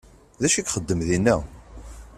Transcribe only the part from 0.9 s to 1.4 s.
dinna?